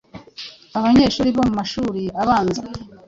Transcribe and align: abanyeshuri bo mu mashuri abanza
abanyeshuri 0.77 1.29
bo 1.35 1.41
mu 1.47 1.53
mashuri 1.59 2.01
abanza 2.21 2.61